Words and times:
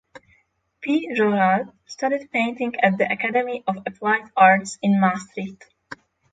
Piet 0.81 1.15
Gerards 1.15 1.69
studied 1.85 2.31
painting 2.31 2.73
at 2.79 2.97
the 2.97 3.03
Academy 3.11 3.63
of 3.67 3.83
Applied 3.85 4.31
Arts 4.35 4.79
in 4.81 4.99
Maastricht. 4.99 5.65